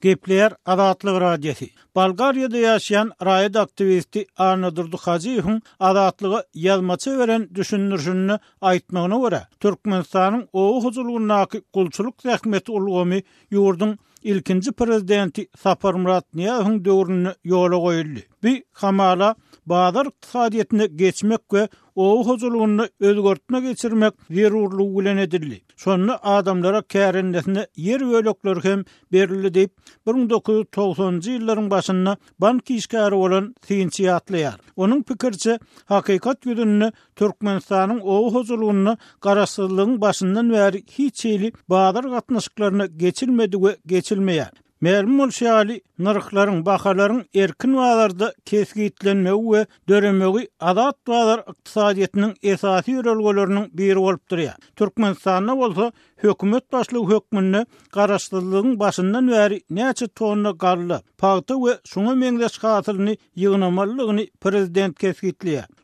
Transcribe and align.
Gepler 0.00 0.52
Adatlı 0.66 1.20
Radyosu. 1.20 1.64
Bulgaryada 1.96 2.56
yaşayan 2.58 3.08
raýat 3.20 3.58
aktivisti 3.58 4.26
Arna 4.36 4.76
Durdu 4.76 4.96
Hazihun 5.00 5.62
adatlığı 5.80 6.46
yalmaçı 6.54 7.18
veren 7.18 7.48
düşünürünü 7.54 8.38
aytmagyna 8.60 9.14
wara 9.22 9.48
Türkmenistanyň 9.60 10.46
o 10.52 10.62
ulugynyň 10.76 11.62
kulçuluk 11.72 12.26
rahmeti 12.26 12.72
ulgamy 12.72 13.20
ýurdun 13.52 13.92
ilkinci 14.22 14.72
prezidenti 14.72 15.48
Sapar 15.62 15.94
Murat 15.94 16.34
Niyazın 16.34 16.84
dövrünü 16.84 17.34
yola 17.44 17.78
koyuldu. 17.78 18.20
Bir 18.44 18.62
kamala 18.74 19.34
bağdar 19.66 20.06
iktisadiyetine 20.06 20.86
geçmek 20.86 21.52
ve 21.52 21.68
o 21.94 22.26
huzurluğunu 22.26 22.86
özgörtme 23.00 23.60
geçirmek 23.60 24.14
zirurlu 24.30 24.96
gülen 24.98 25.16
edildi. 25.16 25.60
Sonra 25.76 26.18
adamlara 26.24 26.82
kârendesine 26.82 27.66
yer 27.76 28.00
ve 28.00 28.34
hem 28.62 28.84
berildi 29.12 29.54
deyip 29.54 29.72
1990 30.06 31.20
yılların 31.32 31.70
başında 31.70 32.16
bank 32.38 32.70
işgari 32.70 33.14
olan 33.14 33.54
Sinci 33.66 34.12
atlayar. 34.12 34.56
Onun 34.76 35.02
pikirci, 35.02 35.58
hakikat 35.84 36.46
yüzününü 36.46 36.92
Türkmenistan'ın 37.16 38.00
o 38.00 38.32
huzurluğunu 38.34 38.96
karasızlığın 39.20 40.00
başından 40.00 40.50
veri 40.50 40.84
hiç 40.98 41.24
eyli 41.24 41.52
bağdar 41.68 42.02
katnaşıklarına 42.10 42.86
geçilmedi 42.86 43.56
ve 43.62 43.76
geçilmedi. 43.86 44.09
seçilmeýär. 44.10 44.52
Mermul 44.80 45.30
şäli 45.30 45.80
nırıkların 46.04 46.66
bakarların 46.66 47.24
erkin 47.34 47.76
vaalarda 47.76 48.32
keski 48.44 48.84
itlenme 48.84 49.66
dörömögi 49.88 50.48
adat 50.60 50.96
vaalar 51.08 51.44
iktisadiyyetinin 51.58 52.34
esasi 52.42 52.90
yörölgolörnün 52.90 53.68
bir 53.72 53.96
olup 53.96 54.30
duruya. 54.30 54.56
Türkmen 54.76 55.10
olsa 55.50 55.92
hökumet 56.16 56.72
başlığı 56.72 57.08
hökumunna 57.10 57.66
başından 58.80 59.30
veri 59.30 59.60
neci 59.70 60.08
tonna 60.08 60.58
qarlı, 60.58 61.02
pahtı 61.18 61.54
ve 61.54 63.16
yığınamallığını 63.36 64.26
prezident 64.40 64.98
keski 64.98 65.34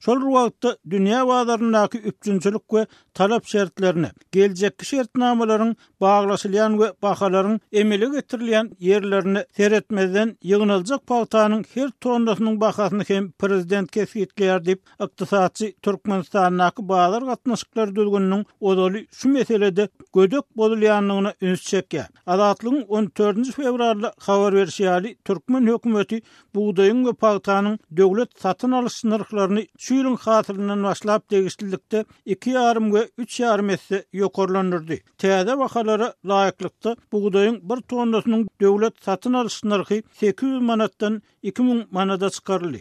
Sol 0.00 0.20
ruvalda 0.20 0.76
dünya 0.90 1.26
vaalarındaki 1.26 1.98
üpçüncülük 2.02 2.74
ve 2.74 2.86
talap 3.14 3.46
şertlerini, 3.46 4.06
gelecekki 4.32 4.84
şerlerini, 4.84 5.38
gelecekki 5.38 5.76
şerlerini, 5.76 5.76
gelecekini, 6.00 7.60
emili 7.72 8.00
gelecini, 8.00 8.50
gelecini, 8.80 9.44
gelecini, 9.58 10.05
Ukrainadan 10.06 10.36
yığınılacak 10.42 11.06
paltanın 11.06 11.64
her 11.74 11.90
tonnasının 11.90 12.60
bahasını 12.60 13.02
hem 13.08 13.30
prezident 13.32 13.90
kesitler 13.90 14.64
deyip 14.64 14.82
iktisatçı 15.04 15.72
Türkmenistan'ın 15.82 16.58
akı 16.58 16.88
bağlar 16.88 17.24
katmışıkları 17.26 17.96
dülgününün 17.96 18.46
odalı 18.60 19.00
şu 19.12 19.28
meselede 19.28 19.88
gödök 20.14 20.56
bozulayanlığına 20.56 21.32
üns 21.42 21.62
çekke. 21.62 22.06
Adatlı'nın 22.26 22.82
14. 22.88 23.50
fevrarlı 23.52 24.12
haber 24.18 24.52
versiyali 24.52 25.16
Türkmen 25.24 25.66
hükümeti 25.66 26.20
buğdayın 26.54 27.06
ve 27.06 27.12
paltanın 27.12 27.78
devlet 27.90 28.40
satın 28.40 28.72
alış 28.72 28.92
sınırlarını 28.92 29.62
çürün 29.78 30.16
hatırından 30.16 30.82
başlayıp 30.82 31.30
değiştirdikte 31.30 32.04
iki 32.24 32.50
yarım 32.50 32.94
ve 32.94 33.08
üç 33.18 33.40
yarım 33.40 33.70
etse 33.70 34.04
yokorlanırdı. 34.12 34.94
Teyze 35.18 35.54
vakalara 35.58 36.14
layıklıkta 36.24 36.96
buğdayın 37.12 37.68
bir 37.70 37.80
tonnasının 37.82 38.48
devlet 38.60 39.02
satın 39.04 39.32
alış 39.32 39.52
sınırı 39.52 39.84
narhy 39.96 40.04
800 40.20 40.60
manatdan 40.68 41.14
2000 41.42 41.86
manada 41.96 42.28
çykarly. 42.34 42.80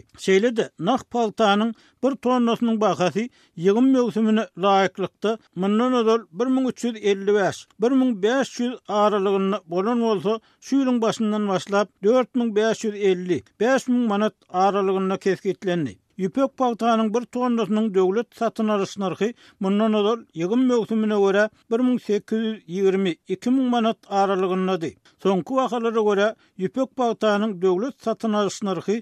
de 0.56 0.64
naq 0.88 1.00
paltanyň 1.14 1.70
bir 2.02 2.12
tonnasynyň 2.24 2.76
bahasy 2.84 3.24
ýygyn 3.66 3.88
mögsümine 3.96 4.44
laýyklykda 4.64 5.32
mundan 5.62 5.92
ödül 6.00 6.20
1355 6.42 7.64
1500 7.86 8.76
aralygyny 8.88 9.50
bolan 9.74 9.98
bolsa 10.06 10.34
şu 10.66 10.76
ýylyň 10.82 11.00
başyndan 11.06 11.48
başlap 11.52 11.88
4550 12.04 13.42
5000 13.60 13.96
manat 14.12 14.34
aralygyny 14.48 15.18
keskitlenli. 15.26 15.96
Ýüpek 16.24 16.52
paýtanyň 16.60 17.08
bir 17.14 17.24
tonnasynyň 17.36 17.86
döwlet 17.94 18.26
satyn 18.36 18.70
alyş 18.74 18.92
narhy 19.02 19.26
mundan 19.64 19.96
öder 19.98 20.20
ýygyn 20.42 20.62
möhtümine 20.70 21.18
görä 21.24 21.42
1820-2000 21.74 23.58
manat 23.74 23.98
aralygynady. 24.20 24.94
Soňky 25.26 25.52
wakalara 25.58 26.02
görä 26.08 26.28
ýüpek 26.64 26.88
paýtanyň 27.02 27.52
döwlet 27.66 27.98
satyn 28.08 28.38
alyş 28.40 28.56
narhy 28.70 28.96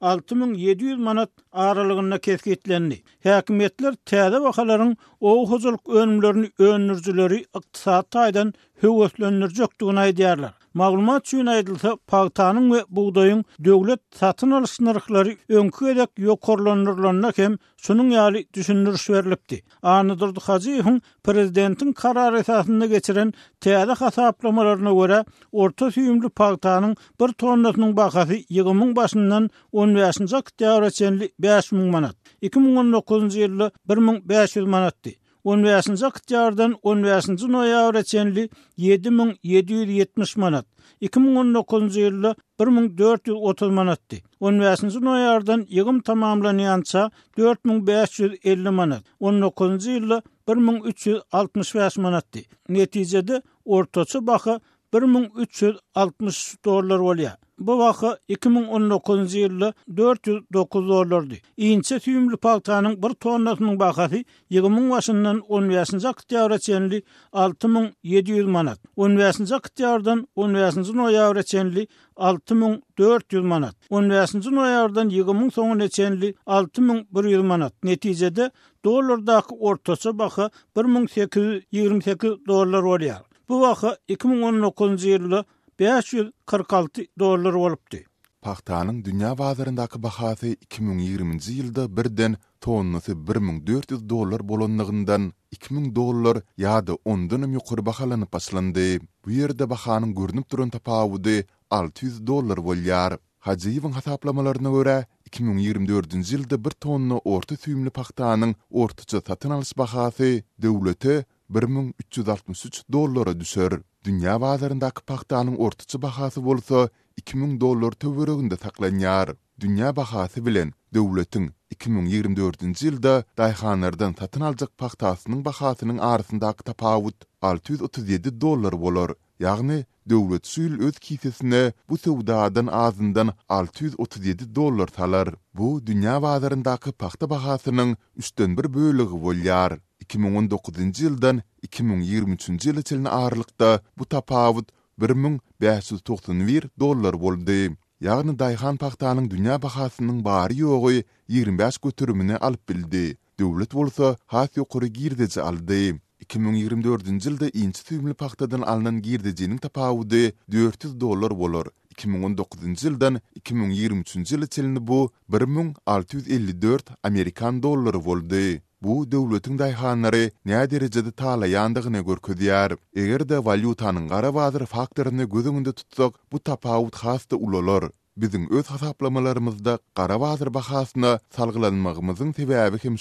6700 0.00 1.00
manat 1.08 1.32
aralygynda 1.52 2.20
kesgitlendi. 2.28 3.00
Häkimetler 3.24 3.96
täze 4.12 4.38
wakalaryň 4.50 4.92
ow 5.20 5.40
huzurlyk 5.54 5.88
önümlerini 6.02 6.52
önürjüleri 6.58 7.40
ykdysat 7.42 8.12
taýdan 8.18 8.54
höwetlendirjekdigini 8.84 10.00
aýdýarlar. 10.08 10.55
Maglumat 10.76 11.22
üçin 11.26 11.48
aýdylsa, 11.50 11.94
paýtanyň 12.12 12.64
we 12.72 12.80
buğdaýyň 12.96 13.38
döwlet 13.66 14.00
satyn 14.18 14.50
alyş 14.58 14.72
narhlary 14.86 15.30
öňkü 15.60 15.86
edek 15.92 16.10
ýokurlanýarlarna 16.26 17.30
hem 17.38 17.54
şunyň 17.86 18.10
ýaly 18.18 18.42
düşündürüş 18.58 19.06
berilipdi. 19.16 19.60
Aňy 19.94 20.18
durdy 20.24 20.42
Hajiýyň 20.48 20.98
prezidentiň 21.28 21.94
karary 22.02 22.42
esasynda 22.44 22.90
geçiren 22.92 23.32
täze 23.66 23.96
hasaplamalaryna 24.04 24.92
görä, 25.00 25.22
orta 25.64 25.88
süýümli 25.96 26.28
paýtanyň 26.42 26.94
bir 27.22 27.32
tonnasynyň 27.44 27.96
bahasy 28.02 28.42
20000 28.60 28.92
başyndan 29.00 29.48
10 29.72 29.96
ýaşyna 30.02 30.28
çykdyra 30.34 30.92
5000 31.38 31.90
manat. 31.96 32.16
2019-njy 32.52 33.46
ýylda 33.48 33.70
1500 33.94 34.66
manatdy. 34.76 35.16
10-nji 35.46 36.34
ýardan 36.34 36.72
10-nji 36.82 37.46
noýabr 37.54 37.96
7770 38.02 40.34
manat. 40.42 40.66
2019-njy 41.02 42.00
ýylda 42.02 42.30
1430 42.58 43.70
manatdy. 43.78 44.16
10-nji 44.42 45.00
noýardan 45.06 45.60
ýygym 45.70 45.98
tamamlanýança 46.08 47.00
4550 47.38 48.42
manat. 48.74 49.02
19-njy 49.22 49.88
ýylda 50.00 50.16
1365 50.50 52.00
manatdy. 52.06 52.40
Netijede 52.74 53.36
ortaçy 53.64 54.18
baha 54.26 54.54
1360 54.92 56.58
dollar 56.64 56.98
bolýar. 57.02 57.36
Bu 57.66 57.72
wagt 57.80 58.02
2019-njy 58.34 59.38
ýylda 59.46 59.68
409 59.88 60.88
dollar 60.90 61.22
idi. 61.24 61.38
Iňçe 61.70 61.96
tüýümli 62.04 62.36
paltanyň 62.36 62.98
1 63.00 63.14
tonnasynyň 63.24 63.76
bahasy 63.80 64.20
20000 64.52 64.90
wasyndan 64.92 65.38
10-njy 65.48 66.08
oktýabra 66.12 66.58
çenli 66.66 66.98
6700 67.32 68.50
manat. 68.56 68.78
10-njy 69.00 69.48
oktýabrdan 69.58 70.22
10-njy 70.36 70.92
noýabra 71.00 71.42
çenli 71.52 71.86
6400 72.28 73.42
manat. 73.54 73.74
10-njy 73.90 74.50
noýabrdan 74.60 75.10
2000 75.16 75.50
soňuna 75.58 75.88
çenli 75.96 76.34
6100 76.46 77.42
manat. 77.52 77.72
Netijede 77.82 78.50
dollardaky 78.84 79.56
ortaça 79.70 80.12
bahasy 80.12 80.52
1828 80.76 82.36
dollar 82.46 82.84
bolýar. 82.90 83.24
Bu 83.48 83.56
vaqa 83.62 83.90
2019-njy 84.10 85.10
ýylda 85.16 85.40
546 85.80 87.04
dollar 87.22 87.54
bolupdy. 87.62 88.00
Paxtanyň 88.46 88.96
dünýä 89.06 89.28
bazarındaky 89.38 89.98
bahasy 90.06 90.48
2020-nji 90.74 91.52
ýylda 91.60 91.84
birden 91.98 92.34
tonnasy 92.66 93.14
1400 93.28 94.00
dollar 94.14 94.42
bolanlygyndan 94.50 95.28
2000 95.60 95.92
dollar 95.98 96.40
ýa-da 96.64 96.98
ondan 97.14 97.46
hem 97.46 97.54
ýokary 97.60 97.86
bahalanyp 97.90 98.30
başlandy. 98.36 98.88
Bu 99.22 99.30
ýerde 99.38 99.70
bahanyň 99.76 100.10
görnüp 100.20 100.50
duran 100.50 100.74
tapawudy 100.76 101.36
600 101.70 102.18
dollar 102.30 102.58
bolýar. 102.68 103.12
Hajiýewiň 103.46 103.92
hasaplamalaryna 104.00 104.70
görä 104.76 104.96
2024-nji 105.30 106.34
ýylda 106.34 106.56
1 106.66 106.80
tonna 106.84 107.16
orta 107.36 107.54
süýümli 107.62 107.94
paxtanyň 108.00 108.58
ortaça 108.82 109.22
satyn 109.28 109.52
alyş 109.60 109.72
bahasy 109.78 110.32
döwlete 110.62 111.16
1363 111.48 112.84
dollara 112.92 113.40
düşer. 113.40 113.72
Dünya 114.04 114.40
bazarındaki 114.40 115.00
paxtanın 115.02 115.56
ortaçı 115.56 116.02
bahası 116.02 116.44
bolsa 116.44 116.88
2000 117.16 117.60
dollar 117.60 117.90
töwereginde 117.90 118.54
saklanýar. 118.54 119.36
Dünya 119.60 119.96
bahası 119.96 120.46
bilen 120.46 120.72
döwletiň 120.94 121.50
2024-nji 121.76 122.90
ýylda 122.90 123.14
daýhanlardan 123.38 124.18
satyn 124.22 124.46
aljak 124.50 124.72
paxtasynyň 124.82 125.44
bahasynyň 125.48 126.00
arasyndaky 126.10 126.66
tapawut 126.70 127.24
637 127.42 128.40
dollar 128.40 128.80
bolar. 128.86 129.10
Yağni 129.40 129.84
döwlet 130.08 130.46
süýül 130.46 130.82
öz 130.86 130.98
kisesine 130.98 131.72
bu 131.88 131.98
sowdadan 131.98 132.66
azından 132.66 133.32
637 133.48 134.54
dollar 134.54 134.86
talar. 134.86 135.34
Bu 135.54 135.66
dünýä 135.86 136.14
bazarındaky 136.22 136.90
paxta 136.92 137.26
bahasynyň 137.30 137.96
üstün 138.20 138.56
bir 138.58 138.68
bölegi 138.74 139.16
bolýar. 139.26 139.76
2019-njy 140.04 141.02
ýyldan 141.06 141.42
2023-njy 141.68 142.70
ýyla 142.70 142.82
çelin 142.84 143.04
aralykda 143.04 143.80
bu 143.98 144.04
tapawut 144.04 144.68
1591 145.00 146.70
dollar 146.80 147.20
boldy. 147.20 147.76
Yağni 148.00 148.32
daýhan 148.44 148.80
paxtanyň 148.84 149.28
dünýä 149.34 149.58
bahasynyň 149.62 150.24
bary 150.24 150.64
ýogy 150.64 151.02
25 151.28 151.78
götürümini 151.78 152.36
alyp 152.36 152.68
bildi. 152.68 153.04
Döwlet 153.40 153.74
bolsa 153.80 154.16
has 154.26 154.48
ýokary 154.56 154.86
girdiji 154.86 155.40
aldy. 155.42 156.00
2024-nji 156.24 157.18
ýylda 157.28 157.48
inji 157.62 157.78
tüýümli 157.86 158.14
paxtadan 158.20 158.62
alnan 158.72 159.00
girdijiň 159.06 159.58
tapawudy 159.60 160.32
400 160.52 160.92
dollar 161.00 161.34
bolar. 161.42 161.66
2019-njy 161.96 162.76
ýyldan 162.84 163.18
2023-nji 163.40 164.30
ýyla 164.36 164.48
çelini 164.56 164.80
bu 164.86 164.98
1654 165.36 166.96
amerikan 167.04 167.62
dollary 167.62 168.00
boldy. 168.06 168.60
Bu 168.82 168.94
döwletiň 169.12 169.56
daýhanlary 169.60 170.24
näde 170.44 170.66
derejede 170.76 171.12
taýla 171.12 171.48
ýandygyny 171.52 172.00
görkezýär. 172.04 172.76
Eger 172.96 173.24
de 173.28 173.38
valyutanyň 173.44 174.08
gara 174.12 174.30
wazyr 174.36 174.66
faktoryny 174.66 175.24
gözüňde 175.32 175.72
tutsak, 175.72 176.12
bu 176.32 176.38
tapawut 176.38 176.94
hasda 176.94 177.36
ulolor. 177.36 177.90
Bizim 178.16 178.48
öz 178.50 178.66
hasaplamalarımızda 178.66 179.78
Qarabağ 179.94 180.20
bazarı 180.20 180.54
bahasına 180.54 181.18
salgılanmağımızın 181.36 182.32
sebebi 182.32 182.78
hem 182.82 182.96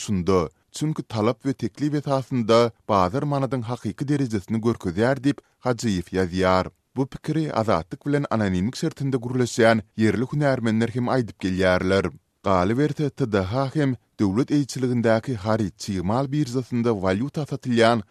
çünkü 0.75 1.03
talap 1.03 1.45
ve 1.45 1.53
tekli 1.53 1.93
ve 1.93 1.97
bazar 2.05 2.71
manadan 2.89 3.27
manadın 3.29 3.61
hakiki 3.61 4.07
derecesini 4.07 4.57
görközər 4.57 5.23
dip 5.23 5.37
Hacıyif 5.59 6.13
yazyar. 6.13 6.67
Bu 6.95 7.07
pikiri 7.07 7.53
azatlyk 7.53 8.05
bilen 8.07 8.25
anonimik 8.29 8.75
şertinde 8.75 9.17
gurulaşyan 9.17 9.81
yerli 9.97 10.25
hünermenler 10.33 10.89
hem 10.97 11.05
aýdyp 11.05 11.37
gelýärler. 11.45 12.11
Qali 12.43 12.77
verte 12.77 13.09
tıda 13.09 13.51
ha 13.53 13.69
hem 13.73 13.95
devlet 14.19 14.51
eyçiliğindaki 14.51 15.35
hari 15.35 15.71
çiğmal 15.77 16.31
bir 16.31 16.47
valyut 16.85 17.37
asatilyan 17.37 18.03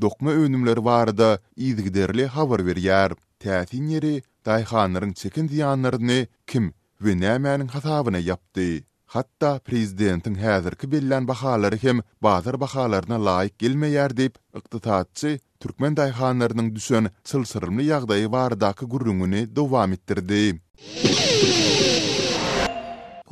dokma 0.00 0.30
önümleri 0.30 0.84
barada 0.84 1.38
izgiderli 1.56 2.26
havar 2.26 2.66
veriyar. 2.66 3.12
Tətiyin 3.40 3.86
yeri 3.90 4.22
dayxanların 4.46 5.12
çekin 5.12 5.46
ziyanlarını 5.48 6.26
kim 6.46 6.72
ve 7.00 7.12
nəmənin 7.12 7.66
hasabına 7.68 8.18
yaptı. 8.18 8.68
hatta 9.14 9.48
prezidentin 9.64 10.34
häzirki 10.40 10.86
bellän 10.92 11.26
bahalary 11.28 11.78
hem 11.84 12.00
bazar 12.24 12.56
bahalaryna 12.64 13.18
laýyk 13.28 13.54
gelmeýär 13.62 14.14
diýip 14.20 14.38
ykdytatçy 14.60 15.34
türkmen 15.62 15.96
daýhanlarynyň 16.00 16.70
düşen 16.78 17.10
çylsyrymly 17.32 17.86
ýagdaýy 17.90 18.30
bardaky 18.36 18.88
gurrungyny 18.96 19.42
dowam 19.60 19.92
ettirdi. 19.98 20.42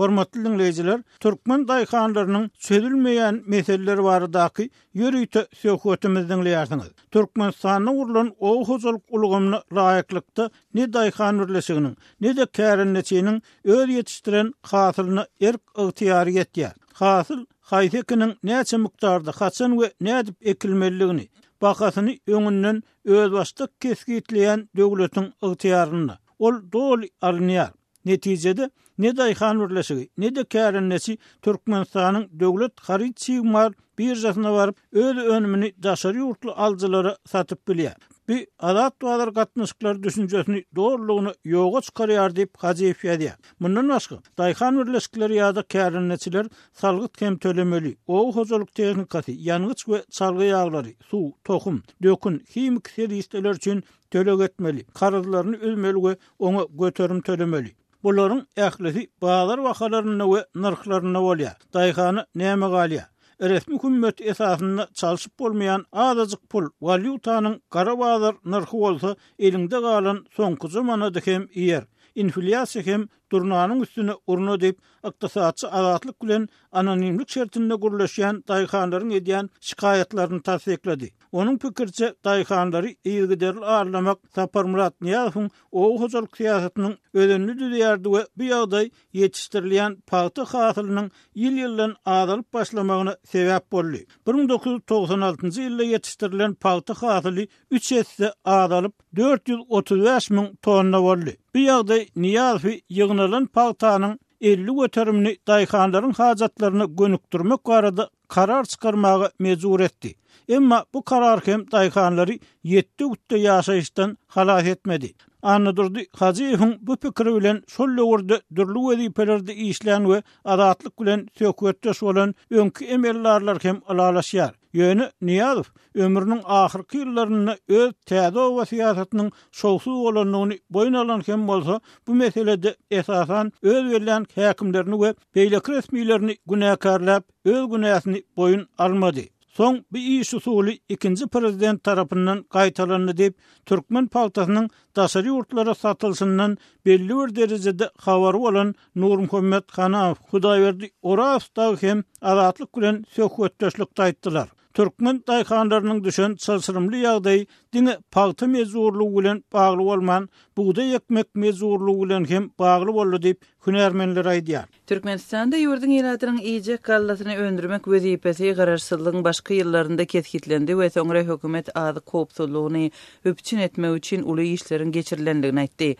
Hormatlılığın 0.00 0.58
leyciler, 0.58 1.02
Türkmen 1.20 1.68
dayxanlarının 1.68 2.50
sözülmeyen 2.58 3.42
meseleleri 3.46 4.04
varı 4.04 4.32
daki 4.32 4.70
yürüytü 4.94 5.46
sökhuatimizden 5.54 6.80
Türkmen 7.10 7.50
sanı 7.50 7.90
urlun 7.94 8.34
o 8.38 8.64
huzuluk 8.64 9.02
uluğumna 9.10 9.62
layıklıkta 9.72 10.50
ne 10.74 10.92
dayxan 10.92 11.38
urlaşıgının, 11.38 11.96
ne 12.20 12.36
de 12.36 12.46
kairin 12.46 13.38
öz 13.64 13.88
yetiştiren 13.88 14.52
qatılına 14.70 15.26
erk 15.40 15.78
ıhtiyari 15.78 16.34
yetiya. 16.34 16.72
Qatıl, 16.98 17.44
xaytikinin 17.70 18.36
neçin 18.42 18.80
miktarda 18.80 19.30
xaçın 19.30 19.80
ve 19.80 19.92
ne 20.00 20.18
edip 20.18 20.36
ekilmeliliyini, 20.40 21.28
baqasını 21.62 22.14
öngününün 22.26 22.82
öz 23.04 23.32
keskitleyen 23.80 24.68
dövletin 24.76 25.34
ıhtiyarini, 25.44 26.12
ol 26.38 26.54
dolu 26.72 27.02
alini 27.22 27.60
netijede 28.04 28.70
ne 28.98 29.10
dayxan 29.16 29.60
urlasi 29.64 30.10
ne 30.16 30.34
de 30.34 30.44
karinnesi 30.44 31.18
Türkmenistanyň 31.42 32.24
döwlet 32.40 32.72
garyçy 32.86 33.38
mar 33.54 33.72
bir 33.98 34.16
ýerine 34.24 34.52
baryp 34.56 34.76
öz 34.92 35.16
önümini 35.36 35.72
daşary 35.82 36.18
ýurtly 36.24 36.52
aljylara 36.68 37.16
satyp 37.34 37.68
bilýär. 37.68 37.98
Bi 38.30 38.46
adat 38.58 39.00
duadar 39.02 39.28
gatnaşklar 39.28 40.02
düşüncesini 40.02 40.64
doğruluğunu 40.76 41.34
yoga 41.44 41.80
çıkarıyar 41.80 42.36
deyip 42.36 42.50
Hacif 42.58 43.04
yedi. 43.04 43.34
Bundan 43.60 43.88
başka, 43.88 44.16
Dayhan 44.38 44.86
Birleşikleri 44.86 45.34
ya 45.34 45.54
da 45.54 45.62
kârinleçiler 45.62 46.46
salgıt 46.72 47.16
kem 47.16 47.38
tölemeli, 47.38 47.96
oğu 48.06 48.32
hozoluk 48.36 48.74
teknikati, 48.74 49.32
yangıç 49.36 49.88
ve 49.88 50.02
salgı 50.10 50.44
yağları, 50.44 50.88
su, 51.08 51.32
tohum, 51.44 51.82
dökün, 52.02 52.38
himik 52.56 52.86
isteler 53.12 53.50
için 53.54 53.82
tölög 54.10 54.44
etmeli, 54.44 54.84
karadlarını 54.86 55.56
ölmeli 55.56 56.04
ve 56.08 56.16
ona 56.38 56.66
götörüm 56.70 57.20
tölemeli. 57.22 57.72
Bunların 58.02 58.46
ehlisi 58.56 59.10
bağlar 59.22 59.58
vakalarına 59.58 60.34
ve 60.34 60.46
narklarına 60.54 61.22
olya, 61.22 61.56
dayhanı 61.72 62.26
neyme 62.34 62.68
galya. 62.68 63.10
resmi 63.48 63.74
hükümet 63.74 64.20
esasında 64.20 64.88
çalışıp 64.94 65.38
bolmayan 65.38 65.86
azacık 65.92 66.48
pul 66.48 66.64
valyutanın 66.80 67.62
kara 67.70 67.98
bazar 67.98 68.34
narhı 68.44 68.76
olsa 68.76 69.16
elinde 69.38 69.78
galan 69.80 70.26
son 70.30 70.54
kuzum 70.54 70.90
anadık 70.90 71.26
hem 71.26 71.46
iyer. 71.54 71.82
Infiliyasi 72.14 72.86
hem 72.86 73.06
durnanın 73.32 73.80
üstüne 73.80 74.12
urna 74.26 74.60
deyip 74.60 74.78
iktisatçı 75.08 75.70
azatlık 75.70 76.22
bilen 76.22 76.48
anonimlik 76.72 77.28
şertinde 77.30 77.74
gurulaşayan 77.74 78.44
dayıkanların 78.48 79.10
ediyen 79.10 79.50
şikayetlerini 79.60 80.42
tasdikledi. 80.42 81.10
Onun 81.32 81.58
pikirçe 81.58 82.14
dayxanları 82.24 82.94
ilgiderli 83.04 83.60
arlamak 83.64 84.18
Sapar 84.34 84.64
Murat 84.64 85.00
Niyazun 85.00 85.50
o 85.72 86.00
hocal 86.00 86.26
kiyasatının 86.26 86.98
ödünlü 87.14 87.58
düdüyerdi 87.58 88.08
ve 88.10 88.26
bir 88.38 88.44
yağday 88.44 88.90
yetiştirilen 89.12 90.00
pahtı 90.00 90.42
hasılının 90.42 91.10
yıl 91.34 91.52
yıldan 91.52 91.96
azalıp 92.04 92.52
başlamağına 92.54 93.16
sebep 93.24 93.72
bollu. 93.72 93.96
1996 94.26 95.60
yılda 95.60 95.82
yetiştirilen 95.84 96.54
pahtı 96.54 96.92
hasılı 96.92 97.46
3 97.70 97.92
esse 97.92 98.32
azalıp 98.44 98.94
435 99.16 100.30
min 100.30 100.56
tonna 100.62 101.02
bolli. 101.02 101.36
Bir 101.54 101.60
yağday 101.60 102.08
Niyazfi 102.16 102.82
yığınılın 102.88 103.46
pahtanın 103.46 104.20
50 104.40 104.64
götürümlü 104.80 105.36
dayxanların 105.46 106.12
hacatlarını 106.12 106.96
gönüktürmek 106.96 107.60
arada 107.64 108.10
karar 108.30 108.64
çıkarmağı 108.64 109.30
mecbur 109.38 109.80
etdi. 109.80 110.14
Emma 110.48 110.84
bu 110.94 111.02
karar 111.04 111.46
hem 111.46 111.70
dayxanları 111.72 112.38
7 112.64 113.04
utda 113.04 113.36
yaşayıştan 113.36 114.18
halaf 114.26 114.66
etmedi. 114.66 115.12
Anna 115.42 115.76
durdi 115.76 116.06
Hazi 116.18 116.56
bu 116.80 116.96
pikir 116.96 117.26
bilen 117.26 117.62
sollu 117.68 118.02
urdi 118.02 118.40
durlu 118.56 118.90
wedi 118.90 119.12
pelerdi 119.12 119.52
islan 119.52 120.04
we 120.08 120.22
adatlyk 120.44 121.00
bilen 121.00 121.26
tökwetde 121.26 121.94
solan 121.94 122.34
öňki 122.50 122.84
emellerler 122.84 123.56
hem 123.62 123.80
alalasyar. 123.86 124.52
Ýöni 124.78 125.06
Niýazow 125.26 125.72
ömrüniň 126.06 126.40
ahirki 126.56 127.00
ýyllaryny 127.02 127.48
öz 127.78 127.88
täze 128.06 128.44
we 128.58 128.66
siýasatynyň 128.70 129.32
şowsu 129.52 129.90
bolanyny 130.04 130.52
boyun 130.76 130.92
alan 131.00 131.22
hem 131.26 131.48
bolsa 131.48 131.80
bu 132.06 132.14
meselede 132.14 132.76
esasan 132.90 133.50
öz 133.62 133.84
berilen 133.90 134.26
häkimlerini 134.36 134.96
we 135.02 135.10
beýleki 135.34 135.72
resmiýlerini 135.74 136.38
günəkarləb, 136.54 137.22
öz 137.44 137.62
günäsini 137.74 138.22
boyun 138.36 138.68
almadı. 138.78 139.24
Soň 139.60 139.74
bu 139.92 139.98
iş 139.98 140.28
usuly 140.36 140.72
ikinji 140.94 141.26
prezident 141.34 141.80
tarapyndan 141.86 142.38
gaýtarylandy 142.54 143.14
diýip 143.16 143.34
türkmen 143.70 144.06
paltasynyň 144.14 144.68
daşary 145.00 145.34
urtlara 145.40 145.74
satylsynyň 145.80 146.54
belli 146.88 147.18
bir 147.18 147.34
derejede 147.40 147.90
habary 148.06 148.40
bolan 148.46 148.70
Nurmuhammed 149.04 149.66
Khanaw 149.76 150.16
Hudaýberdi 150.30 150.88
Oraw 151.12 151.76
hem 151.84 152.02
aratlyk 152.32 152.72
bilen 152.80 153.04
söhbetdeşlik 153.18 153.90
taýtdylar. 154.02 154.48
Türkmen 154.80 155.18
taýhanlarynyň 155.28 155.98
düşen 156.06 156.32
çylsyrymly 156.44 157.02
ýagdaý 157.04 157.42
diňe 157.74 157.94
paýta 158.16 158.46
mezurlugy 158.52 159.12
bilen 159.18 159.42
bagly 159.52 159.84
bolman, 159.84 160.28
buğda 160.56 160.82
ýekmek 160.94 161.28
mezurlugy 161.42 162.04
bilen 162.06 162.24
hem 162.30 162.46
bagly 162.58 162.92
boldy 162.96 163.16
diýip 163.26 163.36
hünärmenler 163.66 164.24
aýdýar. 164.30 164.64
Türkmenistanda 164.88 165.58
ýurdun 165.60 165.92
ýeratynyň 165.98 166.38
ýeje 166.54 166.76
kallasyny 166.88 167.36
öndürmek 167.50 167.84
we 167.92 168.00
ýepesi 168.14 168.54
garaşsyzlygyň 168.60 169.20
başga 169.28 169.54
ýyllarynda 169.58 170.06
ketgitlendi 170.14 170.78
we 170.80 170.88
soňra 170.96 171.22
hökümet 171.28 171.68
ady 171.82 172.00
kopsulugyny 172.12 172.86
üpçin 173.32 173.58
etme 173.66 173.92
üçin 174.00 174.22
uly 174.22 174.48
işleriň 174.56 174.90
geçirilendigini 174.96 175.60
aýtdy. 175.66 175.90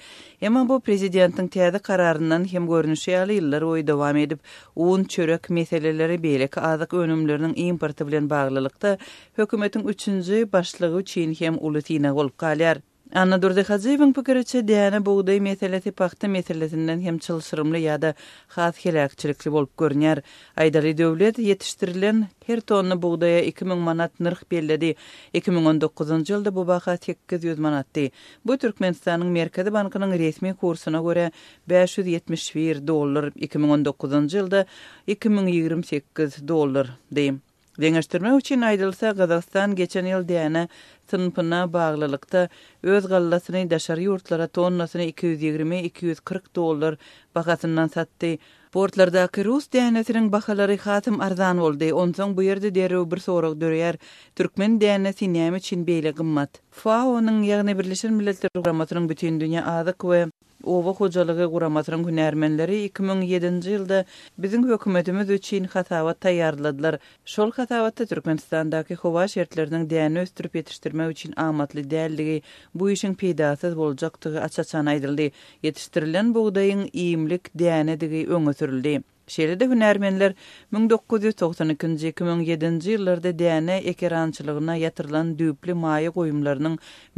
Emma 0.41 0.65
bu 0.69 0.81
prezidentiň 0.81 1.49
täze 1.59 1.79
kararından 1.79 2.49
hem 2.53 2.67
görnüşi 2.73 3.13
ýaly 3.19 3.37
ýyllar 3.45 3.63
oý 3.75 3.85
dowam 3.93 4.17
edip, 4.25 4.41
un 4.77 5.05
çörek 5.05 5.51
meseleleri 5.51 6.19
beýleki 6.25 6.61
ady 6.73 6.85
önümlerini 7.05 7.53
importy 7.69 8.07
bilen 8.09 8.31
bagly 8.31 8.70
ýaşanylykda 8.71 8.99
hökümetiň 9.37 9.83
3-nji 9.83 10.53
başlygy 10.53 11.03
Çin 11.05 11.35
hem 11.39 11.59
ulutyna 11.59 12.11
gol 12.13 12.29
galar. 12.39 12.79
Anna 13.15 13.43
Durde 13.43 13.63
Khazeewing 13.67 14.15
pikirçe 14.15 14.61
diýany 14.63 15.01
buğday 15.07 15.41
meselesi 15.41 15.91
paxta 15.91 16.29
meselesinden 16.29 17.01
hem 17.01 17.17
çylşyrymly 17.19 17.79
ýa-da 17.89 18.13
has 18.59 18.75
hilakçylykly 18.85 19.51
bolup 19.53 19.71
görnýär. 19.79 20.21
Aýdary 20.57 20.93
döwlet 20.99 21.39
her 22.49 22.61
tonny 22.61 22.95
buğdaya 23.03 23.43
2000 23.45 23.79
manat 23.79 24.13
nyrh 24.21 24.43
berildi. 24.51 24.95
2019-njy 25.35 26.31
ýylda 26.33 26.55
bu 26.55 26.67
baha 26.67 26.97
800 26.97 27.59
manatdy. 27.59 28.11
Bu 28.45 28.53
Türkmenistanyň 28.57 29.31
Merkezi 29.31 29.73
bankynyň 29.73 30.19
resmi 30.19 30.55
kursuna 30.55 30.99
görä 30.99 31.31
571 31.69 32.87
dollar, 32.87 33.31
2019-njy 33.37 34.39
ýylda 34.39 34.65
2028 35.07 36.45
dollar 36.49 36.87
diýip 37.15 37.39
Deňeşdirmek 37.81 38.35
üçin 38.41 38.65
aýdylsa, 38.69 39.11
Gazakstan 39.19 39.75
geçen 39.77 40.05
ýyl 40.09 40.25
diýene 40.31 40.63
sınıfına 41.13 41.61
baglylykda 41.77 42.43
öz 42.95 43.07
gallasyny 43.13 43.71
daşary 43.71 44.05
ýurtlara 44.09 44.49
tonnasyny 44.59 45.07
220-240 45.15 46.51
dollar 46.59 46.99
bahasyndan 47.39 47.89
satdy. 47.95 48.35
Portlarda 48.77 49.23
Rus 49.49 49.71
dänesiniň 49.79 50.29
bahalary 50.37 50.77
hatym 50.85 51.17
arzan 51.29 51.65
boldy. 51.65 51.89
Onsoň 52.05 52.37
bu 52.41 52.45
ýerde 52.51 52.75
derew 52.81 53.07
bir 53.15 53.25
soraq 53.29 53.57
döreýär. 53.65 53.99
Türkmen 54.43 54.77
dänesi 54.85 55.31
näme 55.39 55.61
çin 55.71 55.87
beýle 55.89 56.13
gymmat? 56.21 56.61
FAO-nyň 56.85 57.41
ýagny 57.53 57.79
Birleşen 57.81 58.13
Milletler 58.21 58.53
Programmasynyň 58.59 59.09
bütün 59.15 59.41
dünýä 59.41 59.65
azyk 59.79 60.07
we 60.11 60.25
Ova 60.65 60.93
hocalığı 60.93 61.49
quramatın 61.53 62.03
hünärmenleri 62.07 62.77
2007-nji 62.93 63.71
ýylda 63.77 63.99
biziň 64.45 64.67
hökümetimiz 64.71 65.31
üçin 65.37 65.69
hatawat 65.75 66.19
taýýarladylar. 66.27 66.99
Şol 67.35 67.55
hatawatda 67.59 68.05
Türkmenistandaky 68.11 68.99
howa 69.05 69.25
şertleriniň 69.37 69.87
däni 69.95 70.21
östürip 70.27 70.59
ýetişdirmek 70.61 71.15
üçin 71.15 71.33
amatly 71.47 71.85
däldigi, 71.95 72.37
bu 72.75 72.91
işin 72.97 73.15
peýdasyz 73.25 73.77
boljakdygy 73.81 74.39
açaçan 74.49 74.93
aýdyldy. 74.95 75.31
Ýetişdirilen 75.65 76.35
buğdaýyň 76.37 76.85
iýimlik 76.93 77.49
däni 77.65 77.97
digi 78.01 78.23
öňe 78.29 79.01
Şeýlede 79.31 79.67
hünärmenler 79.71 80.33
1992 80.73 82.09
2007-nji 82.15 82.95
ýyllarda 82.97 83.31
DNA 83.43 83.77
ekrançylygyna 83.93 84.75
ýatyrylan 84.81 85.31
düpli 85.41 85.77
maýy 85.85 86.11
goýumlarynyň 86.17 86.75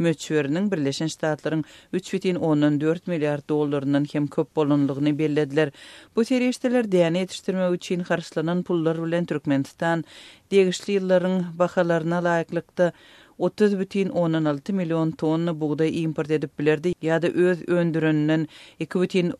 möçberiniň 0.07 0.67
Birleşen 0.73 1.09
Ştatlaryň 1.13 1.63
3.14 2.01 3.09
milliard 3.13 3.47
dollarynyň 3.53 4.05
hem 4.13 4.27
köp 4.37 4.53
bolanlygyny 4.61 5.15
bellediler. 5.23 5.71
Bu 6.15 6.27
serýeşdeler 6.31 6.91
DNA 6.95 7.25
ýetirmek 7.25 7.79
üçin 7.79 8.05
harçlanan 8.11 8.63
pullar 8.69 9.01
bilen 9.05 9.25
Türkmenistan 9.33 10.05
degişli 10.53 10.99
ýyllaryň 10.99 11.41
bahalaryna 11.63 12.21
laýyklykda 12.29 12.91
30,16 13.39 14.11
16 14.13 14.73
milyon 14.75 15.11
tonna 15.11 15.53
buğday 15.61 16.01
import 16.01 16.31
edip 16.31 16.59
bilerdi 16.59 16.93
ya 17.01 17.21
da 17.21 17.27
öz 17.27 17.61
öndürünnen 17.69 18.47
2 18.79 19.01
bütün 19.01 19.33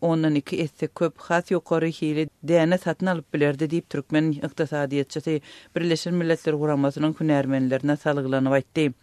köp 0.96 1.18
xas 1.18 1.52
yukarı 1.52 1.86
hili 1.86 2.30
dene 2.44 2.78
satın 2.78 3.06
alıp 3.06 3.34
bilerdi 3.34 3.70
deyip 3.70 3.90
Türkmen 3.90 4.32
iqtisadiyatçısı 4.32 5.40
Birleşen 5.76 6.14
Milletler 6.14 6.56
Kuramasının 6.56 7.14
künermenlerine 7.14 7.96
salgılanı 7.98 8.50
vaytdi. 8.50 8.94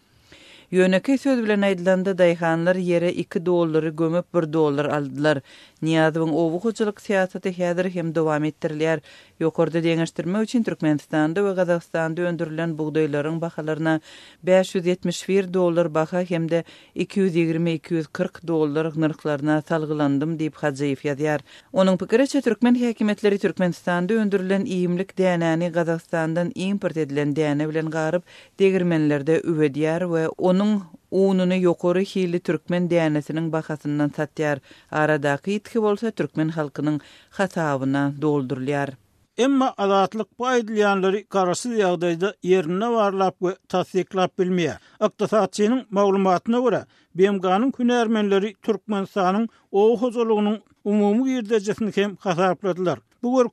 Yönöke 0.71 1.15
söz 1.21 1.39
bilen 1.43 1.61
aydylandy 1.67 2.11
daýhanlar 2.19 2.75
yere 2.77 3.09
2 3.13 3.45
doları 3.45 3.89
gömüp 4.01 4.25
1 4.33 4.53
dollar 4.53 4.85
aldylar. 4.85 5.39
Niýazyň 5.83 6.31
owu 6.43 6.61
siyasati 6.71 7.03
siýasaty 7.07 7.49
häzir 7.57 7.89
hem 7.95 8.15
dowam 8.15 8.43
etdirilýär. 8.43 8.99
Ýokarda 9.41 9.81
deňeşdirme 9.87 10.39
üçin 10.43 10.63
Türkmenistanda 10.63 11.43
ve 11.45 11.51
Gazagstanda 11.53 12.21
öndürilen 12.21 12.71
buğdaýlaryň 12.77 13.41
bahalaryna 13.41 13.99
571 14.43 15.53
dollar 15.53 15.93
baha 15.93 16.21
hem 16.29 16.49
de 16.51 16.63
220-240 16.95 18.47
dollar 18.47 18.85
gynyrklaryna 18.93 19.61
salgylandym 19.67 20.37
diýip 20.39 20.55
Hajiýew 20.63 20.95
ýazýar. 21.09 21.39
Onuň 21.73 21.97
pikirçe 21.97 22.41
Türkmen 22.41 22.75
häkimetleri 22.75 23.37
Türkmenistanda 23.39 24.13
öndürilen 24.13 24.65
iýimlik 24.65 25.11
däneni 25.17 25.69
Gazagstandan 25.71 26.51
import 26.55 26.97
edilen 26.97 27.35
däne 27.35 27.67
bilen 27.69 27.89
garyp 27.89 28.23
degirmenlerde 28.59 29.39
öwediýär 29.39 29.99
we 30.15 30.27
onu 30.37 30.60
onun 30.61 30.83
Uğununu 31.11 31.55
yokoru 31.55 31.99
hili 31.99 32.39
Türkmen 32.39 32.89
diyanetinin 32.89 33.51
bakasından 33.51 34.11
satyar. 34.15 34.59
Aradaki 34.91 35.53
itki 35.53 35.81
bolsa 35.81 36.11
Türkmen 36.11 36.47
halkının 36.49 37.01
hasabına 37.29 38.13
doldurlyar. 38.21 38.89
Emma 39.37 39.73
adatlık 39.77 40.39
bu 40.39 40.45
aydilyanları 40.47 41.27
karasız 41.27 41.77
yağdayda 41.77 42.35
yerine 42.43 42.89
varlap 42.91 43.35
ve 43.41 43.55
tasdiklap 43.69 44.39
bilmeye. 44.39 44.73
Aktasatçinin 44.99 45.87
maglumatına 45.89 46.59
göre 46.59 46.85
Bemganın 47.15 47.71
künermenleri 47.71 48.55
Türkmen 48.61 49.05
sahanın 49.05 49.49
o 49.71 49.97
huzuluğunun 49.97 50.61
umumu 50.83 51.29
yerdecesini 51.29 51.91
kem 51.91 52.15
hasarpladılar. 52.15 52.99
bu 53.23 53.31
bir 53.39 53.47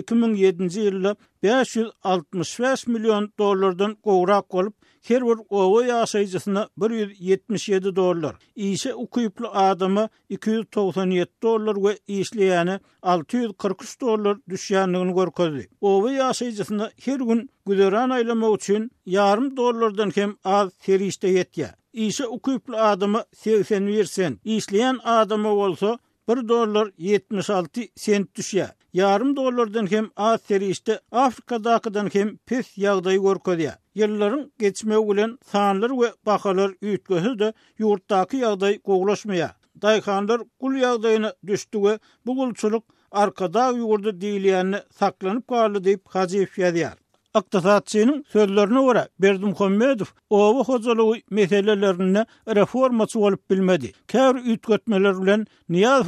2007-nji 0.00 0.82
ýylda 0.84 1.12
565 1.46 2.82
million 2.86 3.28
dollardan 3.38 3.94
gowrak 4.08 4.50
bolup, 4.52 4.74
her 5.08 5.22
bir 5.26 5.38
owa 5.50 5.82
ýaşajysyna 5.88 6.64
177 6.76 7.96
dollar. 7.96 8.36
Ýeşe 8.56 8.92
ukyplu 8.94 9.48
adamy 9.48 10.08
297 10.30 11.30
dollar 11.42 11.74
we 11.84 11.92
işleýäni 12.20 12.78
643 13.02 14.00
dollar 14.00 14.36
düşýändigini 14.52 15.14
görkezdi. 15.20 15.68
Owa 15.80 16.12
ýaşajysyna 16.20 16.90
her 17.04 17.18
gün 17.20 17.50
güderan 17.66 18.10
aýlama 18.10 18.54
üçin 18.56 18.90
yarım 19.06 19.56
dollardan 19.56 20.10
hem 20.14 20.36
az 20.44 20.70
terişde 20.86 21.28
ýetýär. 21.38 21.72
Ýeşe 21.94 22.26
ukyplu 22.26 22.76
adamy 22.76 23.18
81 23.36 24.04
sen, 24.04 24.40
işleýän 24.56 24.98
adamy 25.04 25.50
bolsa 25.62 25.98
1 26.28 26.48
dollar 26.48 26.90
76 26.98 27.80
sent 27.96 28.28
düşýär. 28.38 28.72
yarım 28.94 29.36
dollardan 29.36 29.90
hem 29.90 30.10
az 30.16 30.40
seri 30.48 30.66
işte 30.66 31.00
Afrika'dakıdan 31.10 32.10
hem 32.12 32.36
pis 32.36 32.78
yağdayı 32.78 33.20
diye. 33.58 33.72
Yılların 33.94 34.52
geçme 34.58 34.98
ulen 34.98 35.38
sanlar 35.50 35.90
ve 35.90 36.12
bakalar 36.26 36.72
ütkosu 36.82 37.38
da 37.38 37.52
yurttaki 37.78 38.36
yağdayı 38.36 38.78
koglaşmaya. 38.80 39.56
Dayhanlar 39.82 40.40
kul 40.60 40.74
yağdayına 40.74 41.32
düştü 41.46 41.82
ve 41.84 41.98
bu 42.26 42.36
kulçuluk 42.36 42.84
arkada 43.10 43.70
yurdu 43.70 44.20
diliyenle 44.20 44.84
saklanıp 44.98 45.48
kalı 45.48 45.84
deyip 45.84 46.02
hazif 46.08 46.58
yediyar. 46.58 46.94
Aktasatçinin 47.34 48.24
sözlerine 48.28 48.82
göre 48.84 49.08
Berdim 49.18 49.52
Hommedov 49.54 50.04
ova 50.30 50.64
hozalığı 50.64 51.16
meselelerine 51.30 52.26
reformaçı 52.54 53.18
olup 53.18 53.50
bilmedi. 53.50 53.92
Kör 54.08 54.36
ütkötmeler 54.36 55.12
ulen 55.12 55.46
niyaz 55.68 56.06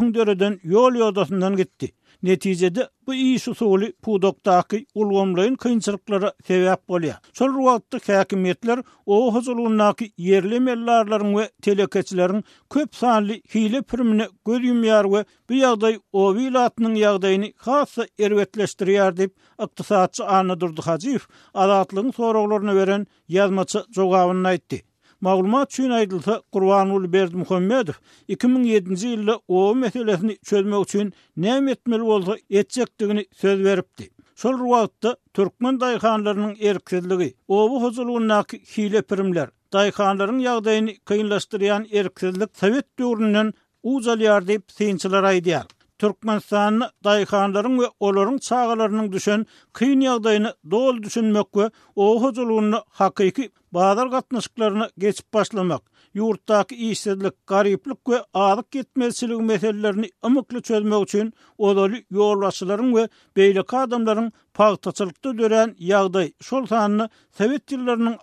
yol 0.63 0.95
yodasından 0.95 1.57
gitti. 1.57 1.93
Netijede 2.23 2.89
bu 3.07 3.15
iş 3.15 3.49
usuly 3.49 3.93
pudokdaky 4.03 4.79
ulgamlaryň 4.99 5.57
kynçylyklary 5.65 6.31
sebäp 6.49 6.81
bolýar. 6.93 7.19
Şol 7.39 7.51
wagtda 7.67 7.97
häkimetler 8.07 8.79
o 9.07 9.19
huzurundaky 9.35 10.07
yerli 10.29 10.59
mellarlaryň 10.67 11.31
we 11.39 11.45
telekeçileriň 11.65 12.41
köp 12.71 12.95
sanly 12.95 13.37
hile 13.55 13.83
pirmini 13.83 14.27
göz 14.47 14.63
we 14.83 15.25
bu 15.49 15.53
ýagdaý 15.55 16.01
o 16.13 16.25
wilatynyň 16.37 16.95
ýagdaýyny 17.03 17.49
hassa 17.69 18.05
erwetleşdirýär 18.19 19.13
diýip 19.21 19.33
ykdysatçy 19.67 20.23
Anadurdy 20.39 20.83
Hajiýew 20.89 21.23
adatlygyň 21.55 22.13
soraglaryna 22.21 22.75
beren 22.81 23.07
ýazmaçy 23.39 23.79
jogabyny 24.01 24.49
aýtdy. 24.55 24.79
Maglumat 25.25 25.71
üçin 25.73 25.91
aýdylsa, 25.97 26.35
Gurbanul 26.53 27.07
Berd 27.13 27.33
Muhammedow 27.41 27.95
2007-nji 28.29 29.13
ýylda 29.15 29.37
o 29.59 29.75
meselesini 29.75 30.37
çözmek 30.51 30.83
üçin 30.89 31.13
näme 31.47 31.71
etmeli 31.77 32.03
boldy, 32.03 32.35
etjekdigini 32.51 33.27
söz 33.33 33.65
beripdi. 33.65 34.11
Şol 34.43 34.57
wagtda 34.71 35.17
türkmen 35.35 35.79
daýhanlarynyň 35.85 36.59
erkinligi, 36.73 37.31
owu 37.49 37.81
huzurlugynak 37.85 38.53
hile 38.77 39.03
pirimler, 39.13 39.49
daýhanlaryň 39.79 40.43
ýagdaýyny 40.49 40.93
kynlaşdyrýan 41.13 41.89
erkinlik 42.03 42.51
Sowet 42.63 42.87
döwründen 42.99 43.53
uzalýar 43.95 44.43
diýip 44.53 44.65
synçylar 44.81 45.25
aýdýar. 45.33 45.65
Türkmenistan'ın 45.99 46.83
dayıkanların 47.05 47.79
ve 47.81 47.85
oların 48.01 48.39
çağalarının 48.39 49.13
düşen 49.13 49.47
kıyın 49.73 50.01
yağdayını 50.01 50.55
doğal 50.71 50.97
düşünmek 51.03 51.57
ve 51.57 51.71
o 51.97 52.23
huzuluğunu 52.23 52.85
hakiki 52.89 53.51
bağlar 53.73 54.11
katnışıklarını 54.11 54.91
geçip 54.99 55.35
başlamak. 55.35 55.97
Yurttaki 56.15 56.75
işsizlik, 56.91 57.47
gariplik 57.47 58.09
ve 58.09 58.25
ağlık 58.35 58.75
yetmezsizlik 58.75 59.41
meselelerini 59.41 60.11
ımıklı 60.25 60.63
çözmek 60.63 61.03
için 61.03 61.33
odalı 61.59 61.95
yoğurlaşıların 62.11 62.97
ve 62.97 63.09
beylik 63.37 63.75
adamların 63.75 64.33
pahtasılıkta 64.55 65.39
dören 65.39 65.75
yağday 65.79 66.33
sultanını 66.41 67.09
sevet 67.39 67.73
yıllarının 67.73 68.17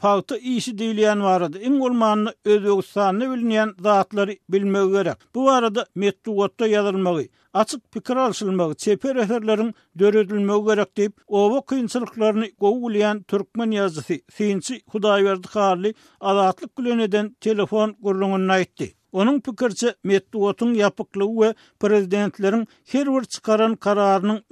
Pahta 0.00 0.36
ýyşi 0.38 0.72
değilen 0.78 1.22
varada 1.24 1.58
Imgurlman 1.60 2.28
özügsanly 2.44 3.28
bölünen 3.28 3.74
zaatly 3.82 4.36
bilmög 4.48 4.92
gerek. 4.92 5.16
Bu 5.34 5.40
wara 5.46 5.68
metdu 5.72 5.84
metdawtda 6.02 6.68
ýalynmagy, 6.70 7.26
açyk 7.62 7.80
pikir 7.92 8.16
alşylmagy, 8.16 8.74
çeper 8.74 9.16
eserleriň 9.16 9.72
döredilmegi 9.98 10.64
gerek 10.70 10.96
deyip, 10.96 11.12
oba 11.42 11.58
küýänçliklerini 11.72 12.48
gowulýan 12.66 13.22
türkmen 13.30 13.76
ýazyjy 13.76 14.18
Seýenci 14.38 14.74
Hudaýberdi 14.94 15.52
Garly 15.54 15.94
alaatlyk 16.20 16.76
güleneden 16.76 17.36
telefon 17.40 17.96
gurulgunyna 18.00 18.54
aýtdy. 18.62 18.88
Onun 19.12 19.40
pükirçi 19.40 19.92
metdi 20.04 20.38
otun 20.38 20.74
yapıklı 20.78 21.26
və 21.26 21.50
prezidentlərin 21.82 22.64
hər 22.92 23.10
vər 23.10 23.26
kararının 23.42 23.76
qararının 23.76 24.42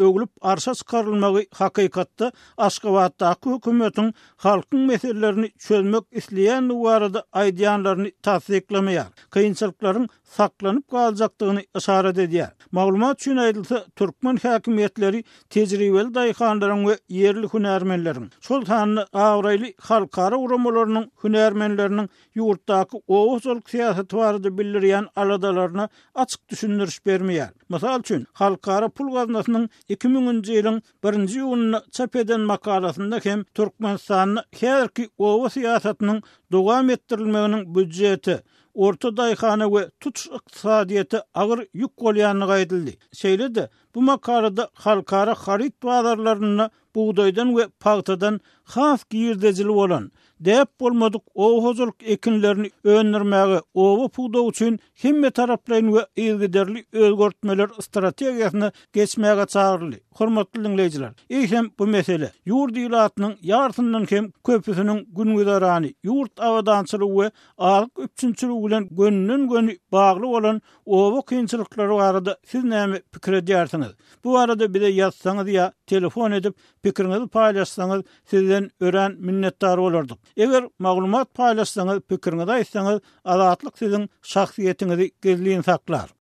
arsa 0.42 0.74
çıqarılmağı 0.74 1.44
haqiqatda 1.60 2.32
Asqavadda 2.56 3.28
akı 3.30 3.50
hükümetin 3.54 4.12
xalqın 4.42 4.88
çözmök 4.88 5.52
çözmək 5.68 6.04
isliyən 6.20 6.68
nüvarada 6.70 7.22
aydiyanlarını 7.32 8.10
tasdikləməyə, 8.26 9.04
qeyinçəlikların 9.34 10.08
saqlanıb 10.28 10.84
qalacaqdığını 10.92 11.62
ısarət 11.80 12.18
ediyə. 12.26 12.50
Mağlumat 12.72 13.20
üçün 13.20 13.36
aydılsa, 13.44 13.84
Türkmen 13.96 14.36
həkimiyyətləri 14.42 15.22
tecrübəli 15.54 16.12
dayıqanların 16.14 16.82
və 16.88 16.98
yerli 17.16 17.46
hünərmenlərin, 17.52 18.28
sultanlı 18.44 19.06
avraylı 19.12 19.70
xalqara 19.88 20.36
uğramalarının 20.36 21.08
hünərmenlərinin 21.24 22.08
yurtdakı 22.36 23.00
oğuzluq 23.06 23.68
siyaseti 23.70 24.16
varıdır 24.16 24.47
ýerde 24.48 24.58
bilýän 24.58 25.06
aladalaryna 25.16 25.88
açyk 26.14 26.40
düşündiriş 26.50 26.98
bermeýär. 27.06 27.48
Mysal 27.68 28.00
üçin, 28.00 28.24
halkara 28.38 28.88
pul 28.88 29.10
gaznasynyň 29.12 29.66
2000-nji 29.90 30.56
ýylyň 30.60 30.78
1-nji 31.02 31.40
ýunyna 31.42 31.80
çap 31.92 32.16
eden 32.16 32.40
makalasynda 32.40 33.20
hem 33.24 33.44
Türkmenistan 33.54 34.38
herki 34.60 35.08
owa 35.18 35.48
syýasatynyň 35.56 36.22
dowam 36.52 36.90
etdirilmeginiň 36.90 37.66
büdjeti 37.74 38.38
Orta 38.78 39.10
dayxana 39.16 39.66
we 39.74 39.80
tut 40.04 40.20
iqtisadiyyata 40.38 41.20
agyr 41.34 41.60
yuk 41.78 41.92
bolýanyny 41.98 42.46
gaýdyldy. 42.50 42.92
Şeýledi, 43.20 43.64
bu 43.94 44.02
makalada 44.02 44.68
halkara 44.74 45.34
harit 45.34 45.82
bazarlaryna 45.82 46.66
buğdaýdan 46.96 47.48
we 47.56 47.66
paxtadan 47.80 48.38
haf 48.76 49.00
giýerdejil 49.10 49.68
bolan, 49.78 50.10
dep 50.40 50.78
bolmadyk 50.80 51.22
o 51.34 51.64
hozurluk 51.64 52.02
ekinlerini 52.04 52.70
önürmäge 52.84 53.60
owu 53.74 54.08
pudo 54.08 54.48
üçin 54.48 54.78
himme 55.04 55.30
taraplaryň 55.30 55.90
we 55.94 56.06
ýygyderli 56.16 56.84
özgörtmeler 56.92 57.66
strategiýasyny 57.80 58.70
geçmäge 58.92 59.46
çağırly. 59.46 60.00
Hormatly 60.18 60.64
dinleyijiler, 60.64 61.12
ýa 61.30 61.70
bu 61.78 61.86
mesele 61.86 62.30
ýurt 62.46 62.74
ýylatynyň 62.82 63.34
ýartyndan 63.42 64.06
kem 64.06 64.30
köpüsiniň 64.46 64.98
günüdarany, 65.16 65.92
ýurt 66.06 66.40
awadançylygy 66.42 67.14
we 67.14 67.30
alyk 67.58 67.90
üçinçiligi 67.98 68.64
bilen 68.66 68.88
gönnün 68.90 69.48
göni 69.48 69.78
bagly 69.92 70.22
bolan 70.22 70.60
owu 70.86 71.22
kynçylyklary 71.22 71.90
barada 71.98 72.38
siz 72.46 72.64
näme 72.64 73.02
pikir 73.12 73.32
edýärsiňiz? 73.32 73.92
Bu 74.24 74.38
arada 74.38 74.74
bir 74.74 74.80
de 74.80 74.86
ya 74.86 75.72
telefon 75.86 76.30
edip 76.32 76.54
pikirinizi 76.82 77.28
paylaşsanız 77.28 78.02
sizden 78.26 78.70
ören 78.80 79.16
minnettar 79.20 79.78
olurduk. 79.78 80.18
Eger 80.44 80.66
maglumat 80.86 81.30
paýlaşsaňyz, 81.38 82.00
pikiriňizi 82.12 82.54
aýtsaňyz, 82.58 83.00
azatlyk 83.36 83.74
siziň 83.84 84.06
şahsiýetiňizi 84.34 85.10
gizliň 85.28 85.66
saklar. 85.72 86.14